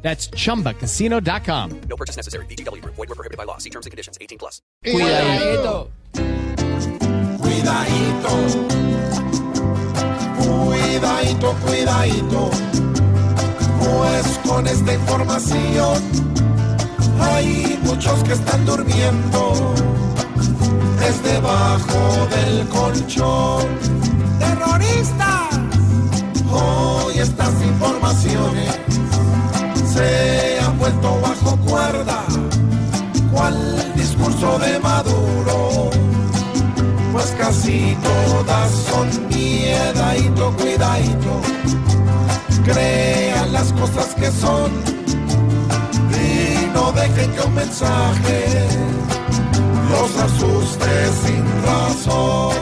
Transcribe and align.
That's 0.00 0.30
chumbacasino.com. 0.30 1.80
No 1.88 1.96
purchase 1.96 2.16
necessary. 2.16 2.46
BGW. 2.46 2.82
Void 2.84 2.96
were 2.96 3.14
prohibited 3.14 3.36
by 3.36 3.44
law. 3.44 3.58
See 3.58 3.70
terms 3.70 3.84
and 3.86 3.90
conditions. 3.90 4.16
18 4.20 4.38
plus. 4.38 4.62
Cuidadito. 4.84 5.90
Cuidadito. 7.38 8.78
Cuidadito, 10.38 11.52
cuidadito. 11.64 12.50
Pues 13.80 14.38
con 14.46 14.66
esta 14.66 14.94
información 14.94 16.02
hay 17.20 17.78
muchos 17.82 18.22
que 18.24 18.32
están 18.32 18.64
durmiendo. 18.64 19.74
Es 21.06 21.22
debajo 21.22 22.28
del 22.30 22.68
colchón. 22.68 23.97
Casi 37.38 37.96
todas 38.02 38.70
son 38.70 39.28
miedadito, 39.28 40.52
cuidadito. 40.56 41.40
Crean 42.64 43.52
las 43.52 43.72
cosas 43.72 44.14
que 44.14 44.30
son 44.30 44.70
y 46.12 46.66
no 46.74 46.92
dejen 46.92 47.30
que 47.32 47.40
un 47.46 47.54
mensaje 47.54 48.68
los 49.90 50.10
asuste 50.26 50.92
sin 51.24 51.44
razón. 51.64 52.56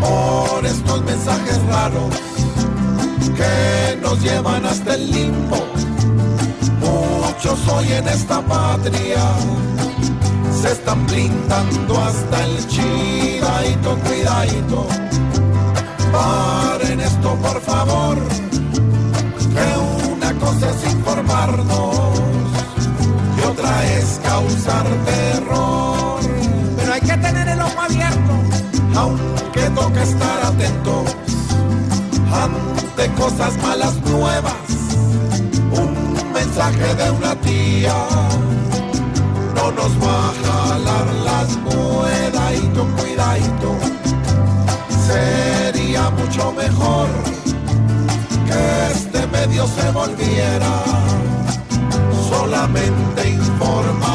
Por 0.00 0.66
estos 0.66 1.04
mensajes 1.04 1.62
raros 1.66 2.14
que 3.36 3.96
nos 4.00 4.20
llevan 4.20 4.64
hasta 4.66 4.94
el 4.94 5.10
limbo. 5.10 5.58
Muchos 6.80 7.68
hoy 7.68 7.92
en 7.92 8.08
esta 8.08 8.40
patria 8.40 9.22
blindando 11.12 12.00
hasta 12.00 12.44
el 12.46 12.66
chidadito, 12.68 13.98
cuidadito. 13.98 14.86
Paren 16.10 17.00
esto 17.00 17.34
por 17.36 17.60
favor, 17.60 18.16
que 19.54 19.68
una 20.10 20.32
cosa 20.34 20.70
es 20.70 20.92
informarnos 20.92 22.20
y 23.36 23.40
otra 23.46 23.72
es 23.96 24.20
causar 24.24 24.86
terror. 25.04 26.20
Pero 26.76 26.92
hay 26.92 27.00
que 27.00 27.16
tener 27.18 27.48
el 27.48 27.60
ojo 27.60 27.80
abierto, 27.80 28.34
aunque 28.96 29.62
toca 29.74 30.02
estar 30.02 30.46
atentos 30.46 31.16
ante 32.44 33.12
cosas 33.20 33.56
malas 33.62 33.96
nuevas. 34.06 34.54
Un 35.72 36.32
mensaje 36.32 36.94
de 36.94 37.10
una 37.10 37.34
tía 37.36 37.94
no 39.62 39.70
nos 39.70 39.92
va 40.02 40.16
a 40.28 40.32
jalar 40.44 41.06
las 41.28 41.56
cuidadito, 41.58 42.80
cuidadito. 42.96 43.70
Sería 45.06 46.10
mucho 46.10 46.52
mejor 46.52 47.08
que 48.46 48.92
este 48.92 49.26
medio 49.28 49.66
se 49.66 49.90
volviera 49.90 50.82
solamente 52.28 53.30
informador 53.30 54.11